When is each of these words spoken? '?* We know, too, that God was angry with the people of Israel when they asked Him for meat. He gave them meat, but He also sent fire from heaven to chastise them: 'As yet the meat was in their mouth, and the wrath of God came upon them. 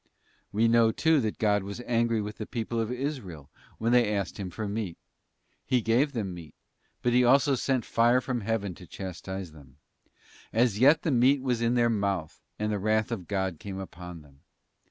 '?* 0.29 0.41
We 0.51 0.67
know, 0.67 0.91
too, 0.91 1.21
that 1.21 1.37
God 1.37 1.61
was 1.61 1.79
angry 1.81 2.21
with 2.23 2.37
the 2.39 2.47
people 2.47 2.79
of 2.79 2.91
Israel 2.91 3.51
when 3.77 3.91
they 3.91 4.11
asked 4.11 4.39
Him 4.39 4.49
for 4.49 4.67
meat. 4.67 4.97
He 5.63 5.79
gave 5.79 6.13
them 6.13 6.33
meat, 6.33 6.55
but 7.03 7.13
He 7.13 7.23
also 7.23 7.53
sent 7.53 7.85
fire 7.85 8.19
from 8.19 8.41
heaven 8.41 8.73
to 8.73 8.87
chastise 8.87 9.51
them: 9.51 9.77
'As 10.51 10.79
yet 10.79 11.03
the 11.03 11.11
meat 11.11 11.43
was 11.43 11.61
in 11.61 11.75
their 11.75 11.87
mouth, 11.91 12.41
and 12.57 12.71
the 12.71 12.79
wrath 12.79 13.11
of 13.11 13.27
God 13.27 13.59
came 13.59 13.77
upon 13.77 14.23
them. 14.23 14.39